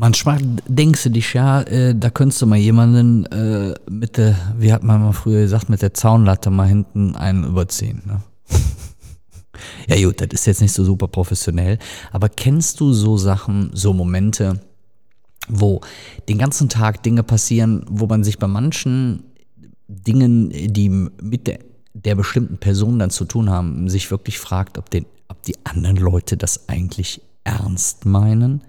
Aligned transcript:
Manchmal 0.00 0.38
denkst 0.68 1.02
du 1.02 1.10
dich 1.10 1.34
ja, 1.34 1.60
äh, 1.62 1.92
da 1.92 2.08
könntest 2.08 2.40
du 2.40 2.46
mal 2.46 2.56
jemanden 2.56 3.26
äh, 3.26 3.74
mit 3.90 4.16
der, 4.16 4.36
wie 4.56 4.72
hat 4.72 4.84
man 4.84 5.02
mal 5.02 5.10
früher 5.10 5.40
gesagt, 5.40 5.68
mit 5.70 5.82
der 5.82 5.92
Zaunlatte 5.92 6.50
mal 6.50 6.68
hinten 6.68 7.16
einen 7.16 7.42
überziehen. 7.42 8.02
Ne? 8.06 8.22
ja 9.88 10.06
gut, 10.06 10.20
das 10.20 10.28
ist 10.32 10.46
jetzt 10.46 10.60
nicht 10.60 10.72
so 10.72 10.84
super 10.84 11.08
professionell, 11.08 11.80
aber 12.12 12.28
kennst 12.28 12.78
du 12.78 12.92
so 12.92 13.16
Sachen, 13.16 13.70
so 13.72 13.92
Momente, 13.92 14.60
wo 15.48 15.80
den 16.28 16.38
ganzen 16.38 16.68
Tag 16.68 17.02
Dinge 17.02 17.24
passieren, 17.24 17.84
wo 17.90 18.06
man 18.06 18.22
sich 18.22 18.38
bei 18.38 18.46
manchen 18.46 19.24
Dingen, 19.88 20.50
die 20.50 20.90
mit 20.90 21.48
der, 21.48 21.58
der 21.94 22.14
bestimmten 22.14 22.58
Person 22.58 23.00
dann 23.00 23.10
zu 23.10 23.24
tun 23.24 23.50
haben, 23.50 23.90
sich 23.90 24.12
wirklich 24.12 24.38
fragt, 24.38 24.78
ob, 24.78 24.90
den, 24.90 25.06
ob 25.26 25.42
die 25.42 25.56
anderen 25.64 25.96
Leute 25.96 26.36
das 26.36 26.68
eigentlich 26.68 27.20
ernst 27.42 28.06
meinen? 28.06 28.62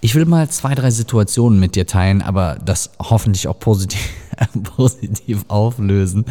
Ich 0.00 0.14
will 0.14 0.24
mal 0.24 0.48
zwei, 0.48 0.74
drei 0.74 0.90
Situationen 0.90 1.60
mit 1.60 1.76
dir 1.76 1.86
teilen, 1.86 2.22
aber 2.22 2.58
das 2.64 2.90
hoffentlich 2.98 3.48
auch 3.48 3.58
positiv, 3.58 4.00
positiv 4.76 5.44
auflösen, 5.48 6.24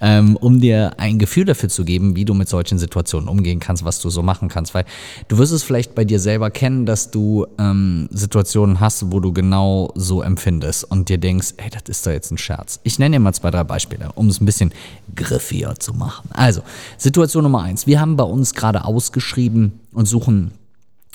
ähm, 0.00 0.36
um 0.36 0.60
dir 0.60 0.98
ein 0.98 1.18
Gefühl 1.18 1.44
dafür 1.44 1.68
zu 1.68 1.84
geben, 1.84 2.16
wie 2.16 2.24
du 2.24 2.34
mit 2.34 2.48
solchen 2.48 2.78
Situationen 2.78 3.28
umgehen 3.28 3.60
kannst, 3.60 3.84
was 3.84 4.00
du 4.00 4.10
so 4.10 4.22
machen 4.22 4.48
kannst. 4.48 4.74
Weil 4.74 4.84
du 5.28 5.38
wirst 5.38 5.52
es 5.52 5.62
vielleicht 5.62 5.94
bei 5.94 6.04
dir 6.04 6.20
selber 6.20 6.50
kennen, 6.50 6.86
dass 6.86 7.10
du 7.10 7.46
ähm, 7.58 8.08
Situationen 8.10 8.80
hast, 8.80 9.10
wo 9.12 9.20
du 9.20 9.32
genau 9.32 9.92
so 9.94 10.22
empfindest 10.22 10.84
und 10.84 11.08
dir 11.08 11.18
denkst, 11.18 11.54
ey, 11.56 11.70
das 11.70 11.82
ist 11.88 12.06
doch 12.06 12.12
jetzt 12.12 12.30
ein 12.30 12.38
Scherz. 12.38 12.80
Ich 12.82 12.98
nenne 12.98 13.16
dir 13.16 13.20
mal 13.20 13.32
zwei, 13.32 13.50
drei 13.50 13.64
Beispiele, 13.64 14.10
um 14.14 14.28
es 14.28 14.40
ein 14.40 14.46
bisschen 14.46 14.72
griffiger 15.14 15.78
zu 15.78 15.94
machen. 15.94 16.30
Also, 16.32 16.62
Situation 16.98 17.42
Nummer 17.42 17.62
eins. 17.62 17.86
Wir 17.86 18.00
haben 18.00 18.16
bei 18.16 18.24
uns 18.24 18.54
gerade 18.54 18.84
ausgeschrieben 18.84 19.80
und 19.92 20.06
suchen 20.06 20.52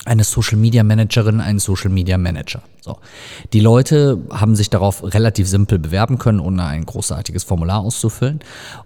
eine 0.04 0.24
Social 0.24 0.58
Media 0.58 0.82
Managerin, 0.82 1.40
einen 1.40 1.58
Social 1.58 1.90
Media 1.90 2.18
Manager. 2.18 2.62
So. 2.80 2.98
Die 3.52 3.60
Leute 3.60 4.18
haben 4.30 4.56
sich 4.56 4.68
darauf 4.68 5.04
relativ 5.04 5.46
simpel 5.46 5.78
bewerben 5.78 6.18
können, 6.18 6.40
ohne 6.40 6.64
ein 6.64 6.84
großartiges 6.84 7.44
Formular 7.44 7.78
auszufüllen 7.78 8.40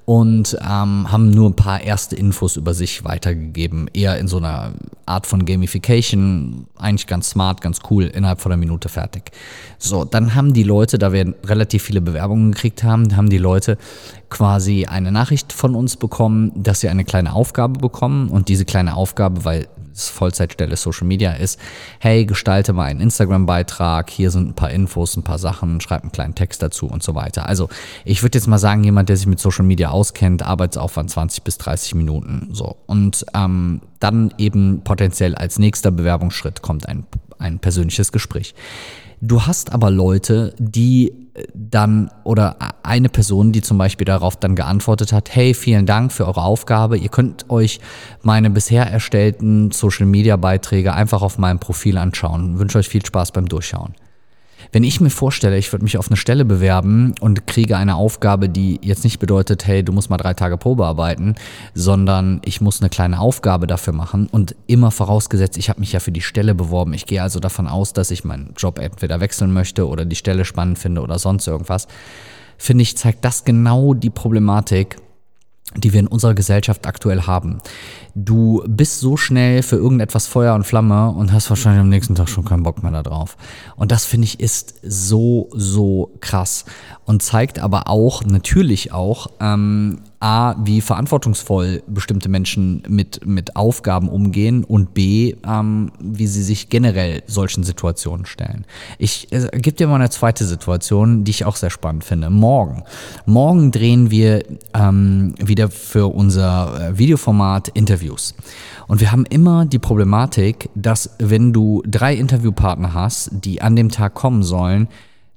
und 0.05 0.55
ähm, 0.61 1.11
haben 1.11 1.31
nur 1.31 1.49
ein 1.49 1.57
paar 1.57 1.81
erste 1.81 2.15
Infos 2.15 2.57
über 2.57 2.75
sich 2.75 3.05
weitergegeben, 3.05 3.89
eher 3.95 4.19
in 4.19 4.29
so 4.29 4.37
einer 4.37 4.73
Art 5.07 5.27
von 5.27 5.47
Gamification, 5.47 6.67
eigentlich 6.77 7.07
ganz 7.07 7.31
smart, 7.31 7.63
ganz 7.63 7.79
cool, 7.89 8.05
innerhalb 8.05 8.43
von 8.43 8.53
einer 8.53 8.61
Minute 8.61 8.91
fertig. 8.91 9.31
So, 9.79 10.05
dann 10.05 10.35
haben 10.35 10.53
die 10.53 10.65
Leute, 10.65 10.99
da 10.99 11.13
wir 11.13 11.35
relativ 11.47 11.85
viele 11.85 12.03
Bewerbungen 12.03 12.53
gekriegt 12.53 12.83
haben, 12.83 13.17
haben 13.17 13.31
die 13.31 13.39
Leute 13.39 13.79
quasi 14.29 14.85
eine 14.85 15.11
Nachricht 15.11 15.55
von 15.55 15.75
uns 15.75 15.97
bekommen, 15.97 16.53
dass 16.55 16.81
sie 16.81 16.91
eine 16.91 17.05
kleine 17.05 17.33
Aufgabe 17.33 17.79
bekommen 17.79 18.29
und 18.29 18.49
diese 18.49 18.67
kleine 18.67 18.97
Aufgabe, 18.97 19.45
weil 19.47 19.69
Vollzeitstelle 19.97 20.77
Social 20.77 21.07
Media 21.07 21.33
ist, 21.33 21.59
hey, 21.99 22.25
gestalte 22.27 22.73
mal 22.73 22.85
einen 22.85 23.01
Instagram-Beitrag, 23.01 24.11
hier 24.11 24.31
sind 24.31 24.49
ein 24.49 24.55
paar 24.55 24.71
Infos, 24.71 25.17
ein 25.17 25.23
paar 25.23 25.39
Sachen, 25.39 25.81
schreib 25.81 26.03
einen 26.03 26.13
kleinen 26.13 26.35
Text 26.35 26.63
dazu 26.63 26.87
und 26.87 27.03
so 27.03 27.15
weiter. 27.15 27.49
Also 27.49 27.69
ich 28.05 28.23
würde 28.23 28.39
jetzt 28.39 28.47
mal 28.47 28.59
sagen, 28.59 28.85
jemand, 28.85 29.09
der 29.09 29.17
sich 29.17 29.27
mit 29.27 29.41
Social 29.41 29.65
Media 29.65 29.91
auskennt, 29.91 30.43
Arbeitsaufwand 30.43 31.11
20 31.11 31.45
bis 31.45 31.59
30 31.59 31.95
Minuten. 31.95 32.49
So. 32.53 32.77
Und 32.87 33.25
ähm, 33.35 33.81
dann 34.01 34.35
eben 34.39 34.83
potenziell 34.85 35.35
als 35.35 35.59
nächster 35.59 35.91
Bewerbungsschritt 35.91 36.63
kommt 36.63 36.89
ein, 36.89 37.07
ein 37.39 37.59
persönliches 37.59 38.13
Gespräch. 38.13 38.55
Du 39.21 39.43
hast 39.43 39.73
aber 39.73 39.91
Leute, 39.91 40.55
die 40.59 41.13
dann 41.55 42.11
oder 42.25 42.57
eine 42.83 43.09
Person, 43.09 43.53
die 43.53 43.63
zum 43.63 43.79
Beispiel 43.79 44.05
darauf 44.05 44.37
dann 44.37 44.55
geantwortet 44.55 45.13
hat, 45.13 45.35
hey, 45.35 45.55
vielen 45.55 45.87
Dank 45.87 46.13
für 46.13 46.27
eure 46.27 46.43
Aufgabe. 46.43 46.97
Ihr 46.97 47.09
könnt 47.09 47.51
euch 47.51 47.81
meine 48.23 48.51
bisher 48.51 48.87
erstellten 48.87 49.71
Social-Media-Beiträge 49.71 50.95
einfach 50.95 51.23
auf 51.23 51.39
meinem 51.39 51.59
Profil 51.59 51.99
anschauen. 51.99 52.55
Ich 52.55 52.59
wünsche 52.59 52.79
euch 52.79 52.89
viel 52.89 53.05
Spaß 53.05 53.33
beim 53.33 53.49
Durchschauen. 53.49 53.95
Wenn 54.73 54.85
ich 54.85 55.01
mir 55.01 55.11
vorstelle, 55.11 55.59
ich 55.59 55.73
würde 55.73 55.85
mich 55.85 55.99
auf 55.99 56.09
eine 56.09 56.17
Stelle 56.17 56.45
bewerben 56.45 57.15
und 57.21 57.47
kriege 57.47 57.77
eine 57.77 57.97
Aufgabe, 57.97 58.49
die 58.49 58.81
jetzt 58.83 59.05
nicht 59.05 59.19
bedeutet, 59.19 59.67
hey, 59.67 59.83
du 59.83 59.93
musst 59.93 60.11
mal 60.11 60.17
drei 60.17 60.35
Tage 60.35 60.57
Probe 60.57 60.87
arbeiten, 60.87 61.35
sondern 61.75 62.41
ich 62.45 62.61
muss 62.61 62.81
eine 62.81 62.91
kleine 62.91 63.21
Aufgabe 63.21 63.67
dafür 63.67 63.93
machen 63.93 64.29
und 64.31 64.55
immer 64.67 64.91
vorausgesetzt, 64.91 65.57
ich 65.57 65.69
habe 65.69 65.81
mich 65.81 65.93
ja 65.93 66.01
für 66.01 66.13
die 66.13 66.21
Stelle 66.21 66.55
beworben. 66.55 66.95
Ich 66.95 67.07
gehe 67.07 67.23
also 67.23 67.41
davon 67.41 67.67
aus, 67.67 67.93
dass 67.93 68.11
ich 68.11 68.25
meinen 68.25 68.55
Job 68.57 68.79
entweder 68.79 69.21
wechseln 69.21 69.53
möchte 69.53 69.87
oder 69.87 70.05
die 70.05 70.17
Stelle 70.17 70.45
spannend 70.45 70.79
finde 70.79 71.01
oder 71.01 71.19
sonst 71.19 71.47
irgendwas. 71.47 71.87
Finde 72.59 72.83
ich, 72.83 72.97
zeigt 72.97 73.25
das 73.25 73.45
genau 73.45 73.95
die 73.95 74.11
Problematik, 74.11 74.97
die 75.75 75.93
wir 75.93 76.01
in 76.01 76.07
unserer 76.07 76.35
Gesellschaft 76.35 76.87
aktuell 76.87 77.23
haben. 77.23 77.59
Du 78.15 78.63
bist 78.67 79.01
so 79.01 79.17
schnell 79.17 79.63
für 79.63 79.77
irgendetwas 79.77 80.27
Feuer 80.27 80.55
und 80.55 80.65
Flamme 80.65 81.11
und 81.11 81.33
hast 81.33 81.51
wahrscheinlich 81.51 81.81
am 81.81 81.89
nächsten 81.89 82.15
Tag 82.15 82.29
schon 82.29 82.45
keinen 82.45 82.63
Bock 82.63 82.83
mehr 82.83 83.03
darauf. 83.03 83.37
Und 83.77 83.93
das 83.93 84.05
finde 84.05 84.27
ich 84.27 84.41
ist 84.41 84.75
so, 84.83 85.49
so 85.53 86.13
krass 86.21 86.65
und 87.05 87.23
zeigt 87.23 87.59
aber 87.59 87.89
auch, 87.89 88.25
natürlich 88.25 88.93
auch, 88.93 89.29
ähm, 89.41 90.01
A, 90.21 90.55
wie 90.65 90.81
verantwortungsvoll 90.81 91.83
bestimmte 91.87 92.29
Menschen 92.29 92.83
mit, 92.89 93.27
mit 93.27 93.57
Aufgaben 93.57 94.09
umgehen 94.09 94.65
und 94.65 94.95
B, 94.95 95.35
ähm, 95.47 95.93
wie 96.01 96.27
sie 96.27 96.43
sich 96.43 96.69
generell 96.69 97.23
solchen 97.27 97.65
Situationen 97.65 98.25
stellen. 98.25 98.65
Ich 98.99 99.31
äh, 99.33 99.49
gebe 99.53 99.77
dir 99.77 99.89
mal 99.89 99.97
eine 99.97 100.11
zweite 100.11 100.45
Situation, 100.47 101.25
die 101.25 101.31
ich 101.31 101.45
auch 101.45 101.57
sehr 101.57 101.71
spannend 101.71 102.05
finde. 102.05 102.31
Morgen. 102.31 102.83
Morgen 103.27 103.73
drehen 103.73 104.11
wir 104.11 104.43
ähm, 104.73 105.35
wieder 105.39 105.71
für 105.71 106.15
unser 106.15 106.91
äh, 106.91 106.99
Videoformat 106.99 107.69
Interviews. 107.69 108.35
Und 108.87 109.01
wir 109.01 109.13
haben 109.13 109.27
immer 109.27 109.67
die 109.67 109.79
Problematik, 109.79 110.71
dass 110.75 111.11
wenn 111.19 111.53
du 111.53 111.83
drei 111.87 112.15
Interviewpartner 112.15 112.95
hast, 112.95 113.31
die 113.33 113.61
an 113.61 113.77
dem 113.77 113.91
Tag 113.91 114.15
kommen 114.15 114.43
sollen, 114.43 114.89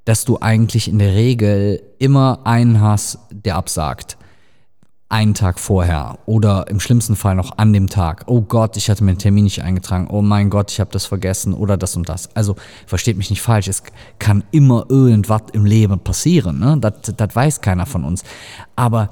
dass 0.05 0.25
du 0.25 0.39
eigentlich 0.39 0.87
in 0.87 0.99
der 0.99 1.13
Regel 1.13 1.81
immer 1.99 2.39
einen 2.45 2.79
hast, 2.81 3.19
der 3.31 3.55
absagt. 3.55 4.17
Einen 5.11 5.33
Tag 5.33 5.59
vorher 5.59 6.19
oder 6.27 6.67
im 6.67 6.79
schlimmsten 6.79 7.15
Fall 7.15 7.33
noch 7.33 7.57
an 7.57 7.73
dem 7.73 7.89
Tag. 7.89 8.25
Oh 8.27 8.41
Gott, 8.41 8.77
ich 8.77 8.91
hatte 8.91 9.03
mir 9.03 9.13
den 9.13 9.17
Termin 9.17 9.45
nicht 9.45 9.63
eingetragen. 9.63 10.07
Oh 10.07 10.21
mein 10.21 10.51
Gott, 10.51 10.71
ich 10.71 10.79
habe 10.79 10.91
das 10.91 11.07
vergessen 11.07 11.55
oder 11.55 11.77
das 11.77 11.95
und 11.95 12.07
das. 12.07 12.35
Also 12.35 12.55
versteht 12.85 13.17
mich 13.17 13.31
nicht 13.31 13.41
falsch, 13.41 13.67
es 13.67 13.81
kann 14.19 14.43
immer 14.51 14.85
irgendwas 14.87 15.41
im 15.53 15.65
Leben 15.65 15.99
passieren. 15.99 16.59
Ne? 16.59 16.77
Das, 16.79 16.93
das 17.17 17.35
weiß 17.35 17.61
keiner 17.61 17.87
von 17.87 18.03
uns. 18.03 18.23
Aber 18.75 19.09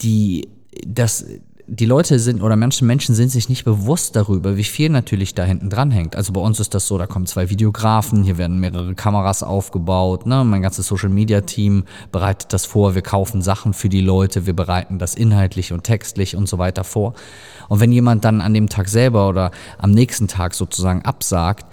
die, 0.00 0.48
das, 0.86 1.26
die 1.68 1.86
Leute 1.86 2.20
sind 2.20 2.42
oder 2.42 2.54
manche 2.54 2.84
Menschen 2.84 3.16
sind 3.16 3.30
sich 3.30 3.48
nicht 3.48 3.64
bewusst 3.64 4.14
darüber, 4.14 4.56
wie 4.56 4.64
viel 4.64 4.88
natürlich 4.88 5.34
da 5.34 5.42
hinten 5.42 5.68
dran 5.68 5.90
hängt. 5.90 6.14
Also 6.14 6.32
bei 6.32 6.40
uns 6.40 6.60
ist 6.60 6.74
das 6.74 6.86
so, 6.86 6.96
da 6.96 7.08
kommen 7.08 7.26
zwei 7.26 7.50
Videografen, 7.50 8.22
hier 8.22 8.38
werden 8.38 8.60
mehrere 8.60 8.94
Kameras 8.94 9.42
aufgebaut, 9.42 10.26
ne? 10.26 10.44
mein 10.44 10.62
ganzes 10.62 10.86
Social 10.86 11.08
Media 11.08 11.40
Team 11.40 11.84
bereitet 12.12 12.52
das 12.52 12.66
vor, 12.66 12.94
wir 12.94 13.02
kaufen 13.02 13.42
Sachen 13.42 13.74
für 13.74 13.88
die 13.88 14.00
Leute, 14.00 14.46
wir 14.46 14.54
bereiten 14.54 15.00
das 15.00 15.16
inhaltlich 15.16 15.72
und 15.72 15.82
textlich 15.82 16.36
und 16.36 16.48
so 16.48 16.58
weiter 16.58 16.84
vor. 16.84 17.14
Und 17.68 17.80
wenn 17.80 17.90
jemand 17.90 18.24
dann 18.24 18.40
an 18.40 18.54
dem 18.54 18.68
Tag 18.68 18.88
selber 18.88 19.28
oder 19.28 19.50
am 19.78 19.90
nächsten 19.90 20.28
Tag 20.28 20.54
sozusagen 20.54 21.02
absagt, 21.02 21.66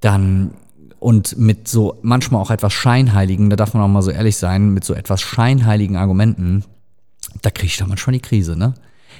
dann 0.00 0.52
und 0.98 1.36
mit 1.36 1.68
so 1.68 1.98
manchmal 2.00 2.40
auch 2.40 2.50
etwas 2.50 2.72
scheinheiligen, 2.72 3.50
da 3.50 3.56
darf 3.56 3.74
man 3.74 3.82
auch 3.82 3.88
mal 3.88 4.00
so 4.00 4.10
ehrlich 4.10 4.38
sein, 4.38 4.70
mit 4.72 4.84
so 4.84 4.94
etwas 4.94 5.20
scheinheiligen 5.20 5.98
Argumenten, 5.98 6.64
da 7.42 7.50
kriege 7.50 7.66
ich 7.66 7.76
da 7.76 7.86
manchmal 7.86 8.14
die 8.14 8.20
Krise, 8.20 8.56
ne? 8.56 8.72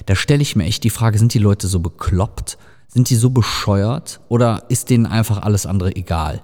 Da 0.07 0.15
stelle 0.15 0.43
ich 0.43 0.57
mir 0.57 0.65
echt 0.65 0.85
die 0.85 0.91
Frage, 0.91 1.19
sind 1.19 1.35
die 1.35 1.39
Leute 1.39 1.69
so 1.69 1.81
bekloppt? 1.81 2.59
Sind 2.89 3.11
die 3.11 3.17
so 3.17 3.31
bescheuert? 3.31 4.21
Oder 4.29 4.65
ist 4.69 4.91
denen 4.91 5.07
einfach 5.07 5.43
alles 5.43 5.67
andere 5.67 5.95
egal? 5.97 6.43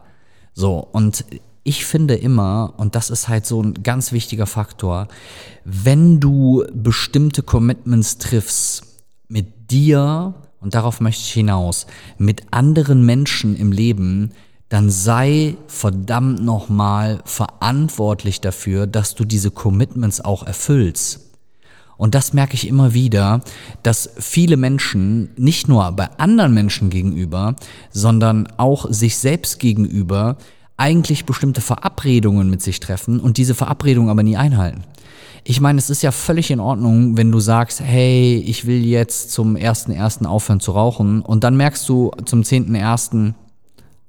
So, 0.52 0.78
und 0.78 1.24
ich 1.62 1.84
finde 1.84 2.14
immer, 2.14 2.74
und 2.76 2.94
das 2.94 3.10
ist 3.10 3.28
halt 3.28 3.46
so 3.46 3.62
ein 3.62 3.82
ganz 3.82 4.12
wichtiger 4.12 4.46
Faktor, 4.46 5.08
wenn 5.64 6.20
du 6.20 6.64
bestimmte 6.72 7.42
Commitments 7.42 8.18
triffst 8.18 8.82
mit 9.28 9.70
dir, 9.70 10.34
und 10.60 10.74
darauf 10.74 11.00
möchte 11.00 11.22
ich 11.22 11.32
hinaus, 11.32 11.86
mit 12.18 12.42
anderen 12.50 13.04
Menschen 13.04 13.56
im 13.56 13.72
Leben, 13.72 14.32
dann 14.68 14.90
sei 14.90 15.56
verdammt 15.66 16.42
nochmal 16.42 17.20
verantwortlich 17.24 18.40
dafür, 18.40 18.86
dass 18.86 19.14
du 19.14 19.24
diese 19.24 19.50
Commitments 19.50 20.20
auch 20.20 20.44
erfüllst. 20.44 21.29
Und 22.00 22.14
das 22.14 22.32
merke 22.32 22.54
ich 22.54 22.66
immer 22.66 22.94
wieder, 22.94 23.42
dass 23.82 24.08
viele 24.18 24.56
Menschen 24.56 25.28
nicht 25.36 25.68
nur 25.68 25.92
bei 25.92 26.08
anderen 26.16 26.54
Menschen 26.54 26.88
gegenüber, 26.88 27.56
sondern 27.90 28.48
auch 28.56 28.90
sich 28.90 29.18
selbst 29.18 29.60
gegenüber 29.60 30.38
eigentlich 30.78 31.26
bestimmte 31.26 31.60
Verabredungen 31.60 32.48
mit 32.48 32.62
sich 32.62 32.80
treffen 32.80 33.20
und 33.20 33.36
diese 33.36 33.54
Verabredungen 33.54 34.08
aber 34.08 34.22
nie 34.22 34.38
einhalten. 34.38 34.84
Ich 35.44 35.60
meine, 35.60 35.78
es 35.78 35.90
ist 35.90 36.00
ja 36.00 36.10
völlig 36.10 36.50
in 36.50 36.58
Ordnung, 36.58 37.18
wenn 37.18 37.30
du 37.30 37.38
sagst, 37.38 37.80
hey, 37.82 38.42
ich 38.46 38.66
will 38.66 38.82
jetzt 38.82 39.32
zum 39.32 39.56
1.1. 39.56 40.24
aufhören 40.24 40.60
zu 40.60 40.72
rauchen 40.72 41.20
und 41.20 41.44
dann 41.44 41.54
merkst 41.58 41.86
du 41.86 42.12
zum 42.24 42.40
10.1. 42.40 43.34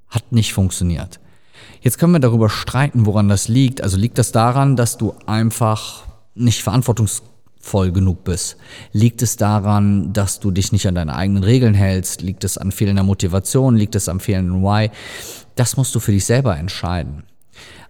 hat 0.08 0.32
nicht 0.32 0.54
funktioniert. 0.54 1.20
Jetzt 1.82 1.98
können 1.98 2.14
wir 2.14 2.20
darüber 2.20 2.48
streiten, 2.48 3.06
woran 3.06 3.28
das 3.28 3.50
liegt. 3.50 3.84
Also 3.84 3.98
liegt 3.98 4.18
das 4.18 4.32
daran, 4.32 4.78
dass 4.78 4.98
du 4.98 5.14
einfach 5.26 6.04
nicht 6.36 6.64
verantwortungs 6.64 7.24
voll 7.62 7.92
genug 7.92 8.24
bist? 8.24 8.58
Liegt 8.92 9.22
es 9.22 9.38
daran, 9.38 10.14
dass 10.14 10.40
du 10.40 10.52
dich 10.52 10.72
nicht 10.72 10.88
an 10.88 10.96
deine 10.96 11.16
eigenen 11.16 11.44
Regeln 11.44 11.74
hältst? 11.74 12.22
Liegt 12.22 12.44
es 12.44 12.58
an 12.58 12.72
fehlender 12.72 13.04
Motivation? 13.04 13.76
Liegt 13.76 13.96
es 13.96 14.10
am 14.10 14.20
fehlenden 14.20 14.62
Why? 14.64 14.90
Das 15.56 15.78
musst 15.78 15.94
du 15.96 16.00
für 16.00 16.12
dich 16.12 16.26
selber 16.26 16.58
entscheiden. 16.58 17.24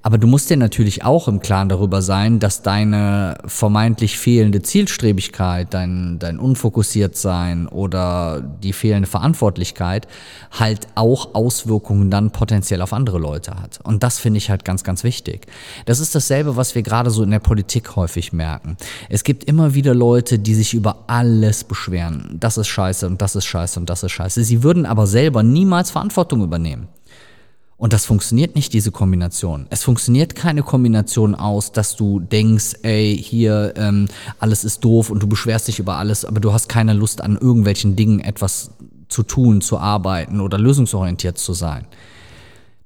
Aber 0.03 0.17
du 0.17 0.25
musst 0.25 0.49
dir 0.49 0.57
natürlich 0.57 1.03
auch 1.03 1.27
im 1.27 1.41
Klaren 1.41 1.69
darüber 1.69 2.01
sein, 2.01 2.39
dass 2.39 2.63
deine 2.63 3.37
vermeintlich 3.45 4.17
fehlende 4.17 4.61
Zielstrebigkeit, 4.61 5.73
dein, 5.73 6.17
dein 6.17 6.39
Unfokussiertsein 6.39 7.67
oder 7.67 8.41
die 8.41 8.73
fehlende 8.73 9.07
Verantwortlichkeit 9.07 10.07
halt 10.51 10.87
auch 10.95 11.35
Auswirkungen 11.35 12.09
dann 12.09 12.31
potenziell 12.31 12.81
auf 12.81 12.93
andere 12.93 13.19
Leute 13.19 13.61
hat. 13.61 13.79
Und 13.83 14.01
das 14.01 14.17
finde 14.17 14.39
ich 14.39 14.49
halt 14.49 14.65
ganz, 14.65 14.83
ganz 14.83 15.03
wichtig. 15.03 15.45
Das 15.85 15.99
ist 15.99 16.15
dasselbe, 16.15 16.55
was 16.55 16.73
wir 16.73 16.81
gerade 16.81 17.11
so 17.11 17.21
in 17.21 17.31
der 17.31 17.39
Politik 17.39 17.95
häufig 17.95 18.33
merken. 18.33 18.77
Es 19.09 19.23
gibt 19.23 19.43
immer 19.43 19.75
wieder 19.75 19.93
Leute, 19.93 20.39
die 20.39 20.55
sich 20.55 20.73
über 20.73 21.03
alles 21.07 21.63
beschweren. 21.63 22.37
Das 22.39 22.57
ist 22.57 22.67
scheiße 22.67 23.05
und 23.05 23.21
das 23.21 23.35
ist 23.35 23.45
scheiße 23.45 23.79
und 23.79 23.89
das 23.89 24.01
ist 24.01 24.11
scheiße. 24.11 24.43
Sie 24.43 24.63
würden 24.63 24.87
aber 24.87 25.05
selber 25.05 25.43
niemals 25.43 25.91
Verantwortung 25.91 26.41
übernehmen. 26.41 26.87
Und 27.81 27.93
das 27.93 28.05
funktioniert 28.05 28.53
nicht, 28.53 28.73
diese 28.73 28.91
Kombination. 28.91 29.65
Es 29.71 29.81
funktioniert 29.81 30.35
keine 30.35 30.61
Kombination 30.61 31.33
aus, 31.33 31.71
dass 31.71 31.95
du 31.95 32.19
denkst, 32.19 32.75
ey, 32.83 33.17
hier, 33.17 33.73
ähm, 33.75 34.07
alles 34.37 34.63
ist 34.63 34.85
doof 34.85 35.09
und 35.09 35.23
du 35.23 35.27
beschwerst 35.27 35.67
dich 35.67 35.79
über 35.79 35.95
alles, 35.95 36.23
aber 36.23 36.39
du 36.39 36.53
hast 36.53 36.69
keine 36.69 36.93
Lust 36.93 37.21
an 37.21 37.39
irgendwelchen 37.39 37.95
Dingen 37.95 38.19
etwas 38.19 38.69
zu 39.09 39.23
tun, 39.23 39.61
zu 39.61 39.79
arbeiten 39.79 40.41
oder 40.41 40.59
lösungsorientiert 40.59 41.39
zu 41.39 41.53
sein. 41.53 41.87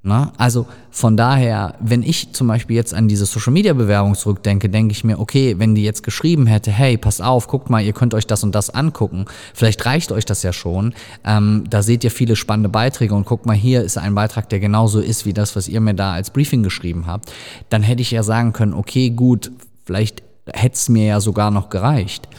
Na? 0.07 0.31
Also 0.37 0.67
von 0.91 1.17
daher, 1.17 1.73
wenn 1.79 2.03
ich 2.03 2.31
zum 2.31 2.45
Beispiel 2.45 2.75
jetzt 2.75 2.93
an 2.93 3.07
diese 3.07 3.25
Social 3.25 3.51
Media 3.51 3.73
Bewerbung 3.73 4.13
zurückdenke, 4.13 4.69
denke 4.69 4.91
ich 4.91 5.03
mir, 5.03 5.19
okay, 5.19 5.55
wenn 5.57 5.73
die 5.73 5.83
jetzt 5.83 6.03
geschrieben 6.03 6.45
hätte, 6.45 6.71
hey, 6.71 6.95
pass 6.95 7.21
auf, 7.21 7.47
guckt 7.47 7.71
mal, 7.71 7.83
ihr 7.83 7.91
könnt 7.91 8.13
euch 8.13 8.27
das 8.27 8.43
und 8.43 8.53
das 8.53 8.69
angucken, 8.69 9.25
vielleicht 9.55 9.83
reicht 9.83 10.11
euch 10.11 10.23
das 10.23 10.43
ja 10.43 10.53
schon. 10.53 10.93
Ähm, 11.23 11.63
da 11.67 11.81
seht 11.81 12.03
ihr 12.03 12.11
viele 12.11 12.35
spannende 12.35 12.69
Beiträge 12.69 13.15
und 13.15 13.25
guckt 13.25 13.47
mal, 13.47 13.55
hier 13.55 13.81
ist 13.81 13.97
ein 13.97 14.13
Beitrag, 14.13 14.47
der 14.49 14.59
genauso 14.59 14.99
ist 14.99 15.25
wie 15.25 15.33
das, 15.33 15.55
was 15.55 15.67
ihr 15.67 15.81
mir 15.81 15.95
da 15.95 16.13
als 16.13 16.29
Briefing 16.29 16.61
geschrieben 16.61 17.07
habt. 17.07 17.33
Dann 17.69 17.81
hätte 17.81 18.03
ich 18.03 18.11
ja 18.11 18.21
sagen 18.21 18.53
können, 18.53 18.75
okay, 18.75 19.09
gut, 19.09 19.51
vielleicht 19.85 20.21
hätte 20.45 20.75
es 20.75 20.87
mir 20.87 21.07
ja 21.07 21.19
sogar 21.19 21.49
noch 21.49 21.69
gereicht. 21.71 22.29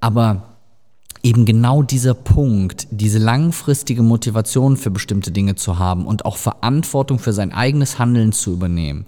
Aber 0.00 0.47
eben 1.22 1.44
genau 1.44 1.82
dieser 1.82 2.14
Punkt, 2.14 2.86
diese 2.90 3.18
langfristige 3.18 4.02
Motivation 4.02 4.76
für 4.76 4.90
bestimmte 4.90 5.30
Dinge 5.30 5.54
zu 5.54 5.78
haben 5.78 6.06
und 6.06 6.24
auch 6.24 6.36
Verantwortung 6.36 7.18
für 7.18 7.32
sein 7.32 7.52
eigenes 7.52 7.98
Handeln 7.98 8.32
zu 8.32 8.52
übernehmen, 8.52 9.04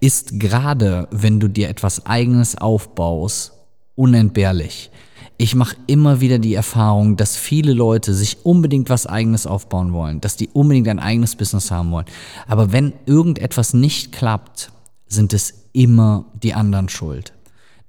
ist 0.00 0.40
gerade, 0.40 1.08
wenn 1.10 1.40
du 1.40 1.48
dir 1.48 1.68
etwas 1.68 2.06
eigenes 2.06 2.56
aufbaust, 2.56 3.52
unentbehrlich. 3.94 4.90
Ich 5.38 5.54
mache 5.54 5.76
immer 5.86 6.20
wieder 6.20 6.38
die 6.38 6.54
Erfahrung, 6.54 7.16
dass 7.16 7.36
viele 7.36 7.72
Leute 7.72 8.14
sich 8.14 8.44
unbedingt 8.44 8.90
was 8.90 9.06
eigenes 9.06 9.46
aufbauen 9.46 9.92
wollen, 9.92 10.20
dass 10.20 10.36
die 10.36 10.48
unbedingt 10.48 10.88
ein 10.88 11.00
eigenes 11.00 11.36
Business 11.36 11.70
haben 11.70 11.90
wollen. 11.90 12.06
Aber 12.46 12.72
wenn 12.72 12.92
irgendetwas 13.06 13.74
nicht 13.74 14.12
klappt, 14.12 14.70
sind 15.08 15.32
es 15.32 15.54
immer 15.72 16.26
die 16.42 16.54
anderen 16.54 16.88
schuld. 16.88 17.32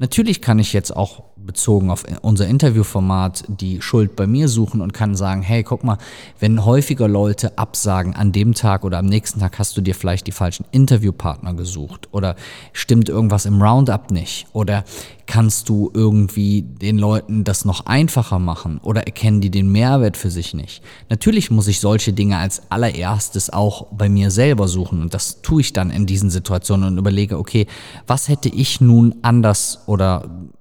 Natürlich 0.03 0.41
kann 0.41 0.59
ich 0.59 0.73
jetzt 0.73 0.94
auch 0.94 1.23
bezogen 1.45 1.89
auf 1.89 2.03
unser 2.21 2.45
Interviewformat 2.45 3.45
die 3.47 3.81
Schuld 3.81 4.17
bei 4.17 4.27
mir 4.27 4.50
suchen 4.50 4.81
und 4.81 4.94
kann 4.94 5.15
sagen, 5.15 5.41
hey, 5.41 5.63
guck 5.63 5.85
mal, 5.85 5.97
wenn 6.41 6.65
häufiger 6.65 7.07
Leute 7.07 7.57
absagen 7.57 8.13
an 8.13 8.33
dem 8.33 8.53
Tag 8.53 8.83
oder 8.83 8.97
am 8.97 9.05
nächsten 9.05 9.39
Tag 9.39 9.59
hast 9.59 9.77
du 9.77 9.81
dir 9.81 9.95
vielleicht 9.95 10.27
die 10.27 10.33
falschen 10.33 10.65
Interviewpartner 10.71 11.53
gesucht 11.53 12.09
oder 12.11 12.35
stimmt 12.73 13.07
irgendwas 13.07 13.45
im 13.45 13.61
Roundup 13.61 14.11
nicht 14.11 14.47
oder 14.51 14.83
kannst 15.25 15.69
du 15.69 15.89
irgendwie 15.94 16.63
den 16.63 16.97
Leuten 16.97 17.45
das 17.45 17.63
noch 17.63 17.85
einfacher 17.85 18.39
machen 18.39 18.79
oder 18.83 19.05
erkennen 19.05 19.39
die 19.39 19.50
den 19.50 19.71
Mehrwert 19.71 20.17
für 20.17 20.29
sich 20.29 20.53
nicht? 20.53 20.83
Natürlich 21.09 21.50
muss 21.50 21.67
ich 21.67 21.79
solche 21.79 22.11
Dinge 22.11 22.38
als 22.38 22.63
allererstes 22.69 23.51
auch 23.51 23.88
bei 23.91 24.09
mir 24.09 24.31
selber 24.31 24.67
suchen 24.67 25.01
und 25.01 25.13
das 25.13 25.41
tue 25.41 25.61
ich 25.61 25.71
dann 25.71 25.91
in 25.91 26.05
diesen 26.05 26.29
Situationen 26.29 26.89
und 26.89 26.97
überlege, 26.97 27.38
okay, 27.38 27.67
was 28.05 28.27
hätte 28.27 28.50
ich 28.50 28.81
nun 28.81 29.15
anders 29.21 29.79
oder 29.85 29.92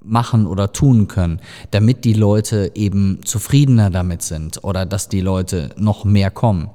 machen 0.05 0.47
oder 0.47 0.73
tun 0.73 1.09
können, 1.09 1.41
damit 1.71 2.05
die 2.05 2.13
Leute 2.15 2.73
eben 2.75 3.21
zufriedener 3.25 3.91
damit 3.91 4.23
sind 4.23 4.65
oder 4.65 4.87
dass 4.87 5.09
die 5.09 5.21
Leute 5.21 5.71
noch 5.77 6.05
mehr 6.05 6.31
kommen. 6.31 6.71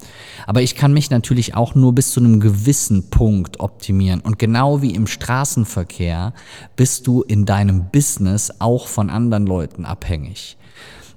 Aber 0.45 0.61
ich 0.61 0.75
kann 0.75 0.93
mich 0.93 1.09
natürlich 1.09 1.55
auch 1.55 1.75
nur 1.75 1.93
bis 1.93 2.11
zu 2.11 2.19
einem 2.19 2.39
gewissen 2.39 3.09
Punkt 3.09 3.59
optimieren 3.59 4.21
und 4.21 4.39
genau 4.39 4.81
wie 4.81 4.95
im 4.95 5.07
Straßenverkehr 5.07 6.33
bist 6.75 7.07
du 7.07 7.21
in 7.21 7.45
deinem 7.45 7.89
Business 7.91 8.51
auch 8.59 8.87
von 8.87 9.09
anderen 9.09 9.45
Leuten 9.45 9.85
abhängig. 9.85 10.57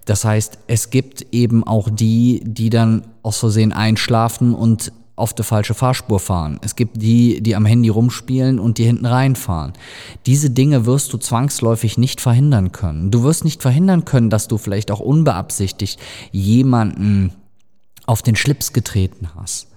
Das 0.07 0.25
heißt, 0.25 0.59
es 0.67 0.91
gibt 0.91 1.27
eben 1.33 1.63
auch 1.63 1.89
die, 1.89 2.43
die 2.45 2.71
dann 2.71 3.07
aus 3.23 3.39
Versehen 3.39 3.73
einschlafen 3.73 4.55
und 4.55 4.93
auf 5.21 5.35
die 5.35 5.43
falsche 5.43 5.75
Fahrspur 5.75 6.19
fahren. 6.19 6.59
Es 6.63 6.77
gibt 6.77 7.01
die, 7.01 7.41
die 7.41 7.55
am 7.55 7.67
Handy 7.67 7.89
rumspielen 7.89 8.59
und 8.59 8.79
die 8.79 8.85
hinten 8.85 9.07
reinfahren. 9.07 9.73
Diese 10.27 10.51
Dinge 10.51 10.87
wirst 10.87 11.13
du 11.13 11.19
zwangsläufig 11.19 11.99
nicht 11.99 12.21
verhindern 12.21 12.73
können. 12.73 13.11
Du 13.11 13.23
wirst 13.23 13.45
nicht 13.45 13.63
verhindern 13.63 14.05
können, 14.05 14.31
dass 14.31 14.49
du 14.49 14.59
vielleicht 14.59 14.91
auch 14.91 15.01
unbeabsichtigt 15.01 16.01
jemanden 16.33 17.33
auf 18.07 18.23
den 18.23 18.37
Schlips 18.37 18.73
getreten 18.73 19.29
hast. 19.37 19.69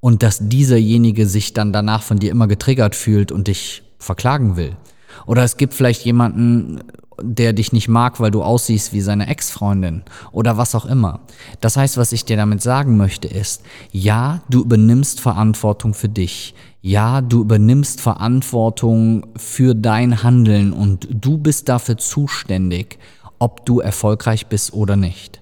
Und 0.00 0.22
dass 0.22 0.38
dieserjenige 0.40 1.26
sich 1.26 1.52
dann 1.52 1.72
danach 1.72 2.02
von 2.02 2.18
dir 2.18 2.30
immer 2.30 2.46
getriggert 2.46 2.94
fühlt 2.94 3.32
und 3.32 3.48
dich 3.48 3.82
verklagen 3.98 4.56
will. 4.56 4.76
Oder 5.24 5.44
es 5.44 5.56
gibt 5.56 5.74
vielleicht 5.74 6.04
jemanden, 6.04 6.80
der 7.22 7.52
dich 7.52 7.72
nicht 7.72 7.88
mag, 7.88 8.20
weil 8.20 8.30
du 8.30 8.42
aussiehst 8.42 8.92
wie 8.92 9.00
seine 9.00 9.28
Ex-Freundin 9.28 10.02
oder 10.32 10.56
was 10.56 10.74
auch 10.74 10.84
immer. 10.84 11.20
Das 11.60 11.76
heißt, 11.76 11.96
was 11.96 12.12
ich 12.12 12.24
dir 12.24 12.36
damit 12.36 12.62
sagen 12.62 12.96
möchte 12.96 13.28
ist, 13.28 13.62
ja, 13.90 14.42
du 14.50 14.62
übernimmst 14.62 15.20
Verantwortung 15.20 15.94
für 15.94 16.08
dich. 16.08 16.54
Ja, 16.82 17.20
du 17.20 17.40
übernimmst 17.40 18.00
Verantwortung 18.00 19.26
für 19.36 19.74
dein 19.74 20.22
Handeln 20.22 20.72
und 20.72 21.08
du 21.10 21.38
bist 21.38 21.68
dafür 21.68 21.96
zuständig, 21.96 22.98
ob 23.38 23.66
du 23.66 23.80
erfolgreich 23.80 24.46
bist 24.46 24.72
oder 24.72 24.96
nicht. 24.96 25.40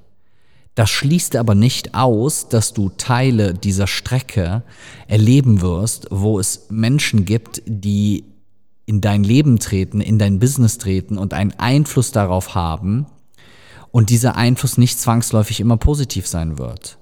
Das 0.74 0.90
schließt 0.90 1.36
aber 1.36 1.54
nicht 1.54 1.94
aus, 1.94 2.48
dass 2.48 2.72
du 2.72 2.88
Teile 2.88 3.54
dieser 3.54 3.86
Strecke 3.86 4.62
erleben 5.06 5.60
wirst, 5.60 6.08
wo 6.10 6.40
es 6.40 6.66
Menschen 6.70 7.24
gibt, 7.24 7.62
die 7.66 8.24
in 8.86 9.00
dein 9.00 9.24
Leben 9.24 9.58
treten, 9.58 10.00
in 10.00 10.18
dein 10.18 10.38
Business 10.38 10.78
treten 10.78 11.18
und 11.18 11.34
einen 11.34 11.52
Einfluss 11.58 12.12
darauf 12.12 12.54
haben 12.54 13.06
und 13.90 14.10
dieser 14.10 14.36
Einfluss 14.36 14.76
nicht 14.76 15.00
zwangsläufig 15.00 15.60
immer 15.60 15.76
positiv 15.76 16.26
sein 16.26 16.58
wird. 16.58 16.98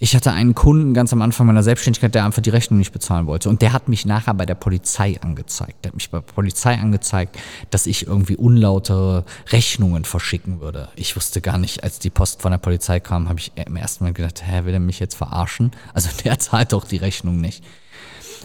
Ich 0.00 0.14
hatte 0.14 0.30
einen 0.30 0.54
Kunden 0.54 0.94
ganz 0.94 1.12
am 1.12 1.22
Anfang 1.22 1.48
meiner 1.48 1.64
Selbstständigkeit, 1.64 2.14
der 2.14 2.24
einfach 2.24 2.40
die 2.40 2.50
Rechnung 2.50 2.78
nicht 2.78 2.92
bezahlen 2.92 3.26
wollte. 3.26 3.48
Und 3.48 3.62
der 3.62 3.72
hat 3.72 3.88
mich 3.88 4.06
nachher 4.06 4.32
bei 4.34 4.46
der 4.46 4.54
Polizei 4.54 5.20
angezeigt. 5.20 5.84
Der 5.84 5.90
hat 5.90 5.96
mich 5.96 6.10
bei 6.10 6.18
der 6.18 6.32
Polizei 6.32 6.74
angezeigt, 6.78 7.36
dass 7.70 7.86
ich 7.86 8.06
irgendwie 8.06 8.36
unlautere 8.36 9.24
Rechnungen 9.50 10.04
verschicken 10.04 10.60
würde. 10.60 10.88
Ich 10.94 11.16
wusste 11.16 11.40
gar 11.40 11.58
nicht, 11.58 11.82
als 11.82 11.98
die 11.98 12.10
Post 12.10 12.42
von 12.42 12.52
der 12.52 12.58
Polizei 12.58 13.00
kam, 13.00 13.28
habe 13.28 13.40
ich 13.40 13.50
im 13.56 13.74
ersten 13.74 14.04
Mal 14.04 14.12
gedacht, 14.12 14.44
hä, 14.46 14.64
will 14.64 14.74
er 14.74 14.80
mich 14.80 15.00
jetzt 15.00 15.16
verarschen? 15.16 15.72
Also 15.94 16.10
der 16.24 16.38
zahlt 16.38 16.72
doch 16.72 16.84
die 16.84 16.98
Rechnung 16.98 17.40
nicht. 17.40 17.64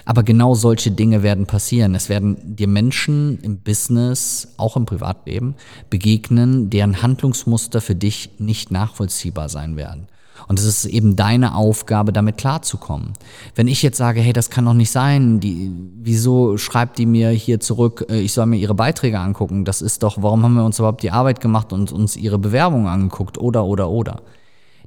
Aber 0.05 0.23
genau 0.23 0.53
solche 0.55 0.91
Dinge 0.91 1.23
werden 1.23 1.45
passieren. 1.45 1.95
Es 1.95 2.09
werden 2.09 2.55
dir 2.55 2.67
Menschen 2.67 3.39
im 3.41 3.57
Business, 3.57 4.53
auch 4.57 4.75
im 4.75 4.85
Privatleben, 4.85 5.55
begegnen, 5.89 6.69
deren 6.69 7.01
Handlungsmuster 7.01 7.81
für 7.81 7.95
dich 7.95 8.31
nicht 8.37 8.71
nachvollziehbar 8.71 9.49
sein 9.49 9.77
werden. 9.77 10.07
Und 10.47 10.59
es 10.59 10.65
ist 10.65 10.85
eben 10.85 11.15
deine 11.15 11.55
Aufgabe, 11.55 12.11
damit 12.11 12.37
klarzukommen. 12.37 13.13
Wenn 13.55 13.67
ich 13.67 13.81
jetzt 13.81 13.97
sage, 13.97 14.19
hey, 14.19 14.33
das 14.33 14.49
kann 14.49 14.65
doch 14.65 14.73
nicht 14.73 14.91
sein, 14.91 15.39
die, 15.39 15.71
wieso 16.01 16.57
schreibt 16.57 16.97
die 16.97 17.05
mir 17.05 17.29
hier 17.29 17.59
zurück, 17.59 18.05
äh, 18.09 18.19
ich 18.19 18.33
soll 18.33 18.47
mir 18.47 18.57
ihre 18.57 18.73
Beiträge 18.73 19.19
angucken? 19.19 19.63
Das 19.63 19.81
ist 19.81 20.03
doch, 20.03 20.21
warum 20.21 20.43
haben 20.43 20.55
wir 20.55 20.65
uns 20.65 20.79
überhaupt 20.79 21.03
die 21.03 21.11
Arbeit 21.11 21.39
gemacht 21.39 21.71
und 21.71 21.91
uns 21.93 22.17
ihre 22.17 22.39
Bewerbung 22.39 22.87
angeguckt? 22.87 23.37
Oder, 23.37 23.63
oder, 23.63 23.89
oder 23.89 24.21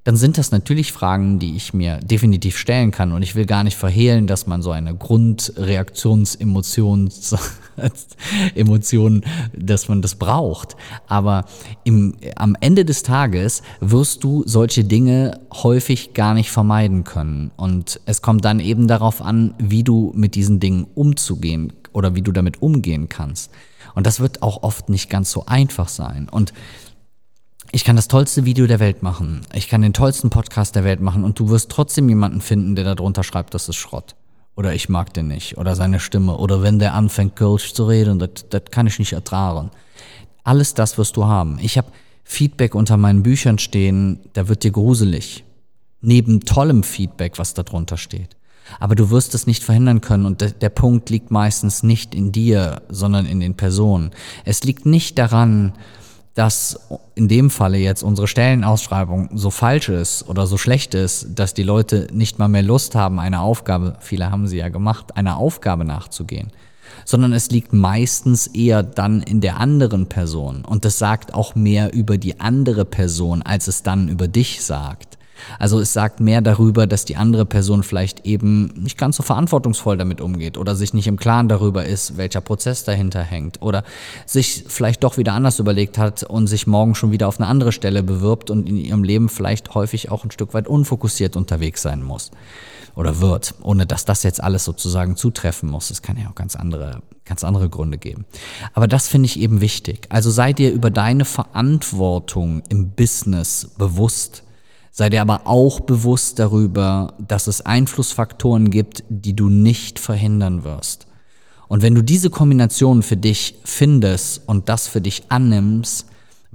dann 0.07 0.17
sind 0.17 0.39
das 0.39 0.53
natürlich 0.53 0.93
Fragen, 0.93 1.41
die 1.41 1.57
ich 1.57 1.75
mir 1.75 1.99
definitiv 1.99 2.57
stellen 2.59 2.93
kann. 2.93 3.11
Und 3.11 3.23
ich 3.23 3.35
will 3.35 3.45
gar 3.45 3.65
nicht 3.65 3.77
verhehlen, 3.77 4.29
dass 4.29 4.47
man 4.47 4.63
so 4.63 4.71
eine 4.71 4.95
Grundreaktionsemotion, 4.95 7.11
Emotion, 8.55 9.25
dass 9.53 9.89
man 9.89 10.03
das 10.03 10.15
braucht. 10.15 10.77
Aber 11.09 11.45
im, 11.83 12.15
am 12.37 12.57
Ende 12.61 12.85
des 12.85 13.03
Tages 13.03 13.63
wirst 13.81 14.23
du 14.23 14.45
solche 14.47 14.85
Dinge 14.85 15.41
häufig 15.53 16.15
gar 16.15 16.35
nicht 16.35 16.53
vermeiden 16.53 17.03
können. 17.03 17.51
Und 17.57 18.01
es 18.07 18.23
kommt 18.23 18.45
dann 18.45 18.61
eben 18.61 18.87
darauf 18.87 19.21
an, 19.21 19.55
wie 19.59 19.83
du 19.83 20.13
mit 20.15 20.37
diesen 20.37 20.61
Dingen 20.61 20.87
umzugehen 20.95 21.73
oder 21.93 22.15
wie 22.15 22.23
du 22.23 22.31
damit 22.31 22.63
umgehen 22.63 23.09
kannst. 23.09 23.51
Und 23.97 24.07
das 24.07 24.21
wird 24.21 24.43
auch 24.43 24.63
oft 24.63 24.89
nicht 24.89 25.11
ganz 25.11 25.33
so 25.33 25.47
einfach 25.47 25.89
sein. 25.89 26.29
Und 26.31 26.53
ich 27.77 27.85
kann 27.85 27.97
das 27.97 28.09
tollste 28.09 28.47
Video 28.47 28.67
der 28.67 28.81
Welt 28.81 29.03
machen, 29.03 29.43
ich 29.53 29.69
kann 29.69 29.83
den 29.83 29.93
tollsten 29.93 30.31
Podcast 30.31 30.75
der 30.77 30.85
Welt 30.85 31.03
machen 31.03 31.25
und 31.25 31.39
du 31.39 31.51
wirst 31.51 31.71
trotzdem 31.71 32.09
jemanden 32.09 32.41
finden, 32.41 32.75
der 32.75 32.95
darunter 32.95 33.23
schreibt, 33.23 33.53
das 33.53 33.69
ist 33.69 33.77
Schrott. 33.77 34.17
Oder 34.55 34.75
ich 34.75 34.89
mag 34.89 35.13
den 35.13 35.29
nicht. 35.29 35.59
Oder 35.59 35.77
seine 35.77 36.01
Stimme. 36.01 36.39
Oder 36.39 36.63
wenn 36.63 36.79
der 36.79 36.95
anfängt, 36.95 37.37
Kölsch 37.37 37.75
zu 37.75 37.85
reden, 37.85 38.19
das, 38.19 38.63
kann 38.71 38.87
ich 38.87 38.99
nicht 38.99 39.13
ertragen. 39.13 39.71
Alles 40.43 40.73
das 40.73 40.97
wirst 40.97 41.19
du 41.19 41.27
haben. 41.27 41.59
Ich 41.61 41.77
habe 41.77 41.89
Feedback 42.25 42.75
unter 42.75 42.97
meinen 42.97 43.23
Büchern 43.23 43.59
stehen, 43.59 44.21
da 44.33 44.49
wird 44.49 44.65
dir 44.65 44.71
gruselig. 44.71 45.45
Neben 46.01 46.47
tollem 46.47 46.83
Feedback, 46.83 47.39
was 47.39 47.53
da 47.53 47.63
drunter 47.63 47.99
steht. 47.99 48.39
Aber 48.81 48.95
du 48.95 49.11
wirst 49.11 49.35
es 49.35 49.47
nicht 49.47 49.63
verhindern 49.63 50.01
können 50.01 50.25
und 50.25 50.63
der 50.63 50.71
Punkt 50.71 51.11
liegt 51.11 51.31
meistens 51.31 51.83
nicht 51.83 52.15
in 52.15 52.33
dir, 52.33 52.81
sondern 52.89 53.27
in 53.27 53.41
den 53.41 53.55
Personen. 53.55 54.13
Es 54.47 54.65
liegt 54.65 54.87
nicht 54.87 55.19
daran, 55.19 55.75
dass 56.37 56.79
in 57.15 57.29
dem 57.29 57.49
Falle 57.49 57.79
jetzt 57.79 58.03
unsere 58.03 58.29
Stellenausschreibung 58.29 59.31
so 59.35 59.51
falsch 59.51 59.89
ist 59.89 60.29
oder 60.29 60.47
so 60.47 60.59
schlecht 60.59 60.95
ist, 60.95 61.29
dass 61.35 61.55
die 61.55 61.63
Leute 61.63 62.09
nicht 62.13 62.39
mal 62.39 62.47
mehr 62.47 62.63
Lust 62.63 62.95
haben, 62.95 63.19
eine 63.19 63.41
Aufgabe, 63.41 63.97
viele 64.01 64.31
haben 64.31 64.47
sie 64.47 64.59
ja 64.59 64.69
gemacht, 64.69 65.17
einer 65.17 65.39
Aufgabe 65.39 65.87
nachzugehen, 65.87 66.53
sondern 67.07 67.33
es 67.33 67.51
liegt 67.51 67.73
meistens 67.73 68.49
eher 68.49 68.83
dann 68.83 69.23
in 69.23 69.41
der 69.41 69.59
anderen 69.59 70.09
Person 70.09 70.63
und 70.67 70.85
das 70.85 70.99
sagt 70.99 71.33
auch 71.33 71.55
mehr 71.55 71.95
über 71.95 72.19
die 72.19 72.39
andere 72.39 72.85
Person, 72.85 73.41
als 73.41 73.67
es 73.67 73.83
dann 73.83 74.09
über 74.09 74.29
dich 74.29 74.63
sagt. 74.63 75.16
Also 75.59 75.81
es 75.81 75.93
sagt 75.93 76.21
mehr 76.21 76.41
darüber, 76.41 76.87
dass 76.87 77.05
die 77.05 77.17
andere 77.17 77.47
Person 77.47 77.83
vielleicht 77.83 78.27
eben 78.27 78.67
nicht 78.77 78.99
ganz 78.99 79.17
so 79.17 79.23
verantwortungsvoll 79.23 79.97
damit 79.97 80.21
umgeht 80.21 80.59
oder 80.59 80.75
sich 80.75 80.95
nicht 80.95 81.07
im 81.07 81.17
Klaren 81.17 81.49
darüber 81.49 81.85
ist, 81.85 82.17
welcher 82.17 82.41
Prozess 82.41 82.85
dahinter 82.85 83.23
hängt 83.23 83.63
oder 83.63 83.85
sich 84.27 84.65
vielleicht 84.69 85.05
doch 85.05 85.17
wieder 85.17 85.33
anders 85.33 85.59
überlegt 85.59 85.99
hat 85.99 86.23
und 86.23 86.47
sich 86.47 86.67
morgen 86.67 86.95
schon 86.95 87.13
wieder 87.13 87.29
auf 87.29 87.39
eine 87.39 87.49
andere 87.49 87.73
Stelle 87.73 88.03
bewirbt 88.03 88.51
und 88.51 88.69
in 88.69 88.77
ihrem 88.77 89.05
Leben 89.05 89.29
vielleicht 89.29 89.75
häufig 89.75 90.11
auch 90.11 90.25
ein 90.25 90.31
Stück 90.31 90.55
weit 90.55 90.69
unfokussiert 90.69 91.37
unterwegs 91.37 91.83
sein 91.83 92.03
muss 92.03 92.31
oder 92.97 93.21
wird, 93.21 93.55
ohne 93.63 93.87
dass 93.87 94.05
das 94.05 94.23
jetzt 94.23 94.43
alles 94.43 94.65
sozusagen 94.65 95.17
zutreffen 95.17 95.71
muss. 95.71 95.91
Es 95.91 96.03
kann 96.03 96.17
ja 96.17 96.29
auch 96.31 96.35
ganz 96.35 96.57
andere, 96.57 97.03
ganz 97.25 97.45
andere 97.45 97.69
Gründe 97.69 97.99
geben. 97.99 98.25
Aber 98.73 98.89
das 98.89 99.07
finde 99.07 99.27
ich 99.27 99.39
eben 99.39 99.61
wichtig. 99.61 100.07
Also 100.09 100.31
sei 100.31 100.55
dir 100.55 100.73
über 100.73 100.91
deine 100.91 101.27
Verantwortung 101.27 102.63
im 102.71 102.91
Business 102.91 103.69
bewusst 103.77 104.43
Sei 104.99 105.11
dir 105.11 105.21
aber 105.21 105.43
auch 105.47 105.81
bewusst 105.81 106.39
darüber, 106.39 107.13
dass 107.19 107.49
es 107.49 107.61
Einflussfaktoren 107.61 108.71
gibt, 108.71 109.05
die 109.11 109.37
du 109.37 109.51
nicht 109.51 109.99
verhindern 109.99 110.65
wirst. 110.65 111.07
Und 111.69 111.83
wenn 111.83 111.95
du 111.95 112.01
diese 112.01 112.31
Kombination 112.31 113.03
für 113.03 113.19
dich 113.19 113.57
findest 113.63 114.49
und 114.49 114.71
das 114.71 114.89
für 114.89 115.03
dich 115.03 115.25
annimmst, 115.29 116.07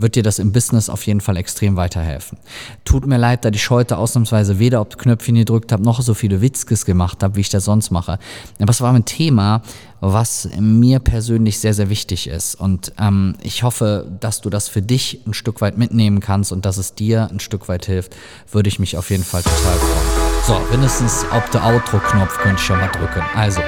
wird 0.02 0.16
dir 0.16 0.24
das 0.24 0.40
im 0.40 0.52
Business 0.52 0.90
auf 0.90 1.06
jeden 1.06 1.22
Fall 1.22 1.38
extrem 1.38 1.76
weiterhelfen. 1.76 2.38
Tut 2.86 3.06
mir 3.06 3.18
leid, 3.18 3.46
da 3.46 3.50
ich 3.50 3.70
heute 3.70 3.98
ausnahmsweise 3.98 4.60
weder 4.60 4.84
die 4.86 4.98
Knöpfchen 4.98 5.36
gedrückt 5.36 5.72
habe, 5.72 5.84
noch 5.84 6.02
so 6.02 6.14
viele 6.14 6.42
Witzkes 6.42 6.86
gemacht 6.86 7.24
habe, 7.24 7.36
wie 7.36 7.42
ich 7.42 7.50
das 7.50 7.66
sonst 7.66 7.92
mache. 7.92 8.20
Aber 8.60 8.72
es 8.72 8.82
war 8.82 8.94
ein 8.94 9.06
Thema, 9.06 9.62
was 10.02 10.50
mir 10.60 11.00
persönlich 11.00 11.60
sehr, 11.60 11.76
sehr 11.76 11.90
wichtig 11.90 12.28
ist. 12.28 12.56
Und 12.56 12.92
ähm, 13.00 13.36
ich 13.44 13.64
hoffe, 13.64 14.12
dass 14.20 14.42
du 14.42 14.50
das 14.50 14.68
für 14.68 14.82
dich 14.82 15.22
ein 15.28 15.34
Stück 15.34 15.62
weit 15.62 15.78
mitnehmen 15.78 16.20
kannst 16.20 16.52
und 16.52 16.66
dass 16.66 16.78
es 16.78 16.96
dir 16.96 17.30
ein 17.32 17.40
Stück 17.40 17.70
weit 17.70 17.86
hilft, 17.86 18.16
würde 18.52 18.68
ich 18.68 18.80
mich 18.80 18.98
auf 18.98 19.12
jeden 19.12 19.24
Fall 19.24 19.44
total 19.44 19.78
freuen. 19.78 20.32
So, 20.48 20.60
mindestens 20.72 21.24
auf 21.32 21.48
der 21.52 21.64
Outro-Knopf 21.64 22.40
könnte 22.40 22.58
ich 22.58 22.66
schon 22.66 22.80
mal 22.80 22.88
drücken. 22.88 23.22
Also, 23.36 23.62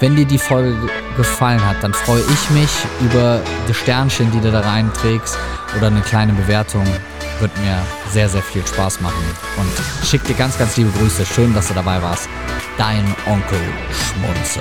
wenn 0.00 0.16
dir 0.16 0.26
die 0.26 0.38
Folge 0.38 0.76
gefallen 1.16 1.64
hat, 1.64 1.82
dann 1.82 1.94
freue 1.94 2.20
ich 2.20 2.50
mich 2.50 2.70
über 3.00 3.40
die 3.68 3.74
Sternchen, 3.74 4.30
die 4.32 4.40
du 4.40 4.52
da 4.52 4.60
reinträgst 4.60 5.36
oder 5.76 5.88
eine 5.88 6.00
kleine 6.00 6.32
Bewertung. 6.32 6.84
Wird 7.40 7.56
mir 7.58 7.78
sehr, 8.10 8.28
sehr 8.28 8.42
viel 8.42 8.66
Spaß 8.66 9.00
machen. 9.00 9.24
Und 9.56 10.06
schick 10.06 10.22
dir 10.24 10.34
ganz, 10.34 10.58
ganz 10.58 10.76
liebe 10.76 10.90
Grüße. 10.98 11.24
Schön, 11.24 11.54
dass 11.54 11.68
du 11.68 11.74
dabei 11.74 12.02
warst. 12.02 12.28
Dein 12.76 13.04
Onkel 13.26 13.60
Schmunzo. 13.90 14.60